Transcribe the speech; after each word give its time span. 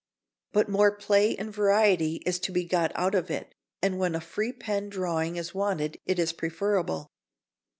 But 0.51 0.67
more 0.67 0.89
play 0.97 1.35
and 1.35 1.53
variety 1.53 2.23
is 2.25 2.39
to 2.39 2.51
be 2.51 2.63
got 2.63 2.91
out 2.95 3.13
of 3.13 3.29
it, 3.29 3.53
and 3.83 3.99
when 3.99 4.15
a 4.15 4.19
free 4.19 4.51
pen 4.51 4.89
drawing 4.89 5.35
is 5.35 5.53
wanted 5.53 5.99
it 6.07 6.17
is 6.17 6.33
preferable. 6.33 7.11